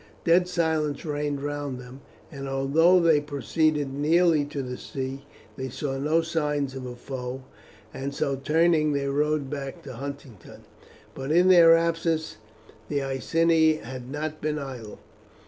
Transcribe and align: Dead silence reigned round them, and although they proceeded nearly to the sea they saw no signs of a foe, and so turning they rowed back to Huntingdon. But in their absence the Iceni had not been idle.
Dead 0.23 0.47
silence 0.47 1.05
reigned 1.05 1.43
round 1.43 1.77
them, 1.79 2.01
and 2.31 2.49
although 2.49 2.99
they 2.99 3.21
proceeded 3.21 3.93
nearly 3.93 4.43
to 4.43 4.63
the 4.63 4.75
sea 4.75 5.27
they 5.57 5.69
saw 5.69 5.95
no 5.95 6.21
signs 6.23 6.73
of 6.73 6.87
a 6.87 6.95
foe, 6.95 7.43
and 7.93 8.15
so 8.15 8.35
turning 8.35 8.93
they 8.93 9.05
rowed 9.07 9.47
back 9.47 9.83
to 9.83 9.93
Huntingdon. 9.93 10.63
But 11.13 11.31
in 11.31 11.49
their 11.49 11.75
absence 11.77 12.37
the 12.89 13.03
Iceni 13.03 13.73
had 13.75 14.09
not 14.09 14.41
been 14.41 14.57
idle. 14.57 14.97